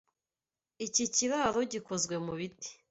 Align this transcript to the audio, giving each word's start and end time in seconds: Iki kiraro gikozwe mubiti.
Iki 0.85 1.03
kiraro 1.15 1.61
gikozwe 1.71 2.15
mubiti. 2.25 2.69